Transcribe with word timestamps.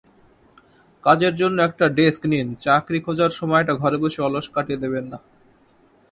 কাজের 1.03 1.33
জন্য 1.35 1.57
একটা 1.61 1.85
ডেস্ক 1.89 2.21
নিনচাকরি 2.25 2.99
খোঁজার 3.01 3.31
সময়টা 3.31 3.73
ঘরে 3.73 3.97
বসে 3.97 4.19
অলস 4.21 4.47
কাটিয়ে 4.49 4.81
দেবেন 4.83 5.05
না। 5.11 5.17